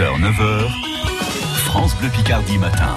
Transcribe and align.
6h, 0.00 0.18
9h, 0.18 0.70
France 1.66 1.94
Bleu 1.96 2.08
Picardie 2.08 2.56
matin. 2.56 2.96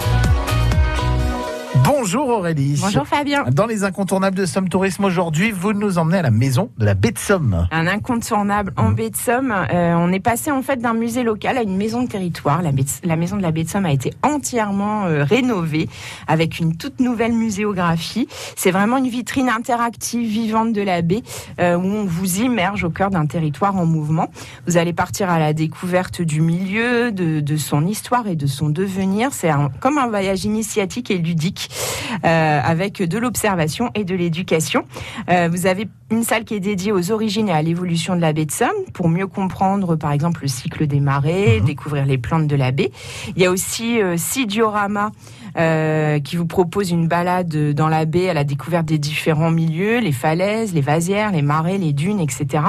Bonjour 2.15 2.29
Aurélie. 2.29 2.77
Bonjour 2.79 3.07
Fabien. 3.07 3.43
Dans 3.51 3.65
les 3.65 3.83
incontournables 3.83 4.37
de 4.37 4.45
Somme 4.45 4.69
Tourisme 4.69 5.03
aujourd'hui, 5.03 5.49
vous 5.49 5.73
nous 5.73 5.97
emmenez 5.97 6.19
à 6.19 6.21
la 6.21 6.29
maison 6.29 6.69
de 6.77 6.85
la 6.85 6.93
baie 6.93 7.09
de 7.09 7.17
Somme. 7.17 7.67
Un 7.71 7.87
incontournable 7.87 8.71
en 8.77 8.91
baie 8.91 9.09
de 9.09 9.15
Somme. 9.15 9.51
Euh, 9.51 9.95
on 9.97 10.11
est 10.13 10.19
passé 10.19 10.51
en 10.51 10.61
fait 10.61 10.75
d'un 10.79 10.93
musée 10.93 11.23
local 11.23 11.57
à 11.57 11.63
une 11.63 11.75
maison 11.75 12.03
de 12.03 12.07
territoire. 12.07 12.61
La, 12.61 12.71
baie 12.71 12.83
de- 12.83 13.07
la 13.07 13.15
maison 13.15 13.35
de 13.35 13.41
la 13.41 13.49
baie 13.49 13.63
de 13.63 13.69
Somme 13.69 13.87
a 13.87 13.91
été 13.91 14.13
entièrement 14.21 15.05
euh, 15.05 15.23
rénovée 15.23 15.89
avec 16.27 16.59
une 16.59 16.77
toute 16.77 16.99
nouvelle 16.99 17.33
muséographie. 17.33 18.27
C'est 18.55 18.69
vraiment 18.69 18.97
une 18.97 19.07
vitrine 19.09 19.49
interactive 19.49 20.29
vivante 20.29 20.71
de 20.71 20.83
la 20.83 21.01
baie 21.01 21.23
euh, 21.59 21.75
où 21.77 21.83
on 21.83 22.05
vous 22.05 22.41
immerge 22.41 22.83
au 22.83 22.91
cœur 22.91 23.09
d'un 23.09 23.25
territoire 23.25 23.75
en 23.75 23.87
mouvement. 23.87 24.27
Vous 24.67 24.77
allez 24.77 24.93
partir 24.93 25.31
à 25.31 25.39
la 25.39 25.53
découverte 25.53 26.21
du 26.21 26.41
milieu, 26.41 27.11
de, 27.11 27.39
de 27.39 27.57
son 27.57 27.87
histoire 27.87 28.27
et 28.27 28.35
de 28.35 28.45
son 28.45 28.69
devenir. 28.69 29.29
C'est 29.33 29.49
comme 29.79 29.97
un 29.97 30.09
voyage 30.09 30.45
initiatique 30.45 31.09
et 31.09 31.17
ludique 31.17 31.71
avec 32.23 33.01
de 33.01 33.17
l'observation 33.17 33.91
et 33.95 34.03
de 34.03 34.15
l'éducation. 34.15 34.85
Euh, 35.29 35.49
vous 35.51 35.65
avez 35.65 35.87
une 36.13 36.23
salle 36.23 36.45
qui 36.45 36.53
est 36.53 36.59
dédiée 36.59 36.91
aux 36.91 37.11
origines 37.11 37.49
et 37.49 37.53
à 37.53 37.61
l'évolution 37.61 38.15
de 38.15 38.21
la 38.21 38.33
baie 38.33 38.45
de 38.45 38.51
Somme 38.51 38.69
pour 38.93 39.09
mieux 39.09 39.27
comprendre, 39.27 39.95
par 39.95 40.11
exemple, 40.11 40.41
le 40.43 40.47
cycle 40.47 40.85
des 40.85 40.99
marées, 40.99 41.61
découvrir 41.65 42.05
les 42.05 42.17
plantes 42.17 42.47
de 42.47 42.55
la 42.55 42.71
baie. 42.71 42.91
Il 43.35 43.41
y 43.41 43.45
a 43.45 43.51
aussi 43.51 44.01
euh, 44.01 44.15
six 44.17 44.45
dioramas 44.45 45.11
euh, 45.57 46.19
qui 46.19 46.35
vous 46.35 46.45
propose 46.45 46.91
une 46.91 47.07
balade 47.07 47.73
dans 47.73 47.87
la 47.87 48.05
baie 48.05 48.29
à 48.29 48.33
la 48.33 48.43
découverte 48.43 48.85
des 48.85 48.97
différents 48.97 49.51
milieux, 49.51 49.99
les 49.99 50.11
falaises, 50.11 50.73
les 50.73 50.81
vasières, 50.81 51.31
les 51.31 51.41
marais, 51.41 51.77
les 51.77 51.93
dunes, 51.93 52.19
etc. 52.19 52.63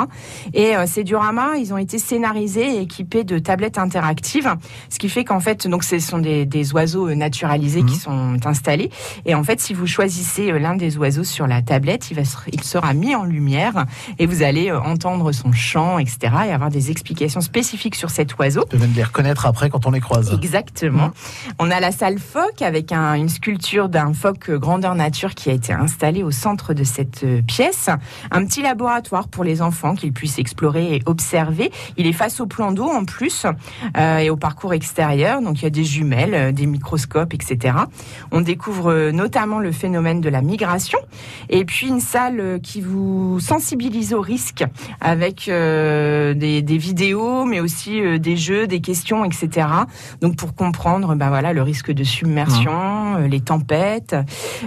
Et 0.53 0.77
euh, 0.77 0.85
ces 0.87 1.05
dioramas, 1.05 1.57
ils 1.57 1.73
ont 1.73 1.79
été 1.79 1.99
scénarisés 1.99 2.77
et 2.77 2.81
équipés 2.83 3.25
de 3.25 3.39
tablettes 3.39 3.79
interactives, 3.79 4.55
ce 4.89 4.99
qui 4.99 5.09
fait 5.09 5.25
qu'en 5.25 5.41
fait, 5.41 5.67
donc 5.67 5.85
ce 5.85 5.99
sont 5.99 6.19
des, 6.19 6.47
des 6.47 6.73
oiseaux 6.73 7.09
euh, 7.09 7.15
naturalisés 7.15 7.83
qui 7.83 7.97
sont 7.97 8.37
installés. 8.45 8.91
Et 9.25 9.35
en 9.35 9.45
fait, 9.45 9.61
si 9.61 9.75
vous 9.75 9.87
choisissez 9.87 10.53
euh, 10.53 10.59
l'un 10.59 10.77
des 10.77 10.99
oiseaux 10.99 11.25
sur 11.25 11.47
la 11.47 11.63
tablette, 11.63 12.11
il, 12.11 12.17
va 12.17 12.23
il 12.53 12.63
sera 12.63 12.93
mis 12.95 13.15
en 13.15 13.25
lumière 13.35 13.85
et 14.19 14.27
vous 14.27 14.43
allez 14.43 14.71
euh, 14.71 14.81
entendre 14.81 15.33
son 15.33 15.53
chant, 15.53 15.99
etc. 15.99 16.19
et 16.49 16.53
avoir 16.53 16.71
des 16.71 16.91
explications 16.91 17.41
spécifiques 17.43 17.97
sur 17.97 18.09
cet 18.11 18.39
oiseau. 18.39 18.65
De 18.71 18.79
même 18.79 18.93
les 18.97 19.03
reconnaître 19.03 19.45
après 19.47 19.69
quand 19.69 19.87
on 19.87 19.91
les 19.91 20.01
croise. 20.01 20.33
Exactement. 20.33 21.11
On 21.59 21.71
a 21.71 21.81
la 21.81 21.93
salle 21.93 22.19
phoque 22.19 22.63
avec 22.63 22.93
un- 22.93 23.15
une 23.15 23.29
sculpture 23.29 23.89
d'un 23.89 24.13
phoque 24.15 24.49
euh, 24.51 24.59
grandeur 24.59 24.95
nature 24.95 25.35
qui 25.35 25.51
a 25.51 25.53
été 25.53 25.73
installée 25.73 26.23
au 26.23 26.31
centre 26.31 26.73
de 26.75 26.85
cette 26.85 27.25
euh, 27.25 27.43
pièce. 27.43 27.91
Un 28.31 28.45
petit 28.47 28.63
laboratoire 28.63 29.29
pour 29.29 29.45
les 29.45 29.61
enfants 29.61 29.95
qu'ils 29.95 30.13
puissent 30.13 30.39
explorer 30.39 30.95
et 30.97 31.03
observer. 31.07 31.71
Il 31.97 32.07
est 32.07 32.13
face 32.13 32.41
au 32.41 32.47
plan 32.47 32.73
d'eau 32.73 32.89
en 32.89 33.05
plus 33.05 33.47
euh, 33.97 34.19
et 34.19 34.31
au 34.31 34.37
parcours 34.37 34.73
extérieur. 34.75 35.43
Donc 35.43 35.61
il 35.61 35.65
y 35.65 35.67
a 35.67 35.71
des 35.71 35.85
jumelles, 35.85 36.53
des 36.55 36.67
microscopes, 36.67 37.35
etc. 37.35 37.75
On 38.31 38.41
découvre 38.41 39.11
notamment 39.11 39.59
le 39.59 39.73
phénomène 39.73 40.21
de 40.21 40.29
la 40.29 40.41
migration. 40.43 40.99
Et 41.49 41.65
puis 41.65 41.89
une 41.89 42.01
salle 42.01 42.61
qui 42.63 42.81
vous 42.81 43.14
sensibilise 43.41 44.15
au 44.15 44.21
risque 44.21 44.65
avec 45.01 45.49
euh, 45.49 46.35
des, 46.35 46.63
des 46.63 46.79
vidéos, 46.79 47.45
mais 47.45 47.61
aussi 47.61 48.01
euh, 48.01 48.19
des 48.19 48.37
jeux, 48.37 48.67
des 48.67 48.81
questions, 48.81 49.25
etc. 49.25 49.69
Donc 50.21 50.37
pour 50.37 50.55
comprendre, 50.55 51.15
ben 51.15 51.29
voilà, 51.29 51.53
le 51.53 51.63
risque 51.63 51.91
de 51.91 52.05
submersion, 52.05 53.17
euh, 53.17 53.27
les 53.27 53.41
tempêtes. 53.41 54.17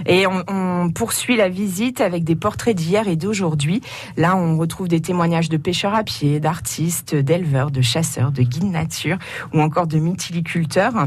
Et 0.06 0.26
on, 0.26 0.44
on 0.48 0.90
poursuit 0.90 1.36
la 1.36 1.48
visite 1.48 2.00
avec 2.00 2.24
des 2.24 2.36
portraits 2.36 2.76
d'hier 2.76 3.08
et 3.08 3.16
d'aujourd'hui. 3.16 3.80
Là, 4.16 4.36
on 4.36 4.56
retrouve 4.58 4.88
des 4.88 5.00
témoignages 5.00 5.48
de 5.48 5.56
pêcheurs 5.56 5.94
à 5.94 6.04
pied, 6.04 6.40
d'artistes, 6.40 7.14
d'éleveurs, 7.14 7.70
de 7.70 7.82
chasseurs, 7.82 8.32
de 8.32 8.42
guides 8.42 8.70
nature 8.70 9.18
ou 9.54 9.60
encore 9.60 9.86
de 9.86 9.98
mytiliculteurs. 9.98 11.06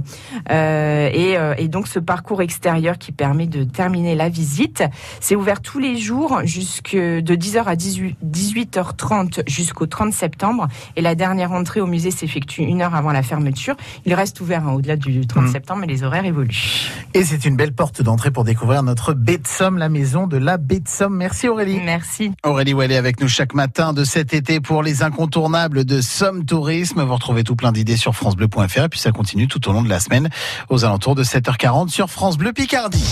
Euh, 0.51 1.09
et, 1.13 1.37
et 1.57 1.67
donc 1.67 1.87
ce 1.87 1.99
parcours 1.99 2.41
extérieur 2.41 2.97
qui 2.97 3.11
permet 3.11 3.47
de 3.47 3.63
terminer 3.63 4.15
la 4.15 4.29
visite, 4.29 4.83
c'est 5.19 5.35
ouvert 5.35 5.61
tous 5.61 5.79
les 5.79 5.97
jours 5.97 6.41
jusque 6.43 6.95
de 6.95 7.30
10h 7.35 7.63
à 7.65 7.75
18, 7.75 8.17
18h30 8.23 9.43
jusqu'au 9.47 9.85
30 9.85 10.13
septembre. 10.13 10.67
Et 10.95 11.01
la 11.01 11.15
dernière 11.15 11.51
entrée 11.51 11.81
au 11.81 11.87
musée 11.87 12.11
s'effectue 12.11 12.61
une 12.61 12.81
heure 12.81 12.95
avant 12.95 13.11
la 13.11 13.23
fermeture. 13.23 13.75
Il 14.05 14.13
reste 14.13 14.39
ouvert 14.41 14.67
hein, 14.67 14.73
au-delà 14.73 14.95
du 14.97 15.25
30 15.27 15.45
Mhm. 15.45 15.51
septembre, 15.51 15.81
mais 15.81 15.87
les 15.87 16.03
horaires 16.03 16.25
évoluent. 16.25 16.89
Et 17.13 17.23
c'est 17.23 17.45
une 17.45 17.55
belle 17.55 17.73
porte 17.73 18.01
d'entrée 18.01 18.31
pour 18.31 18.43
découvrir 18.43 18.83
notre 18.83 19.13
baie 19.13 19.37
de 19.37 19.47
Somme, 19.47 19.77
la 19.77 19.89
maison 19.89 20.27
de 20.27 20.37
la 20.37 20.57
baie 20.57 20.79
de 20.79 20.87
Somme. 20.87 21.15
Merci 21.15 21.47
Aurélie. 21.47 21.79
Merci. 21.83 22.31
Aurélie 22.43 22.73
Wallet 22.73 22.97
avec 22.97 23.19
nous 23.21 23.27
chaque 23.27 23.53
matin 23.53 23.93
de 23.93 24.03
cet 24.03 24.33
été 24.33 24.59
pour 24.59 24.83
les 24.83 25.03
incontournables 25.03 25.85
de 25.85 26.01
Somme 26.01 26.45
Tourisme. 26.45 27.01
Vous 27.03 27.13
retrouvez 27.13 27.43
tout 27.43 27.55
plein 27.55 27.71
d'idées 27.71 27.97
sur 27.97 28.15
francebleu.fr 28.15 28.83
et 28.83 28.89
puis 28.89 28.99
ça 28.99 29.11
continue 29.11 29.47
tout 29.47 29.67
au 29.69 29.73
long 29.73 29.81
de 29.83 29.89
la 29.89 29.99
semaine 29.99 30.29
aux 30.69 30.85
alentours 30.85 31.15
de 31.15 31.23
7h40 31.23 31.89
sur 31.89 32.09
France 32.09 32.37
Bleu 32.37 32.53
Picardie. 32.53 33.03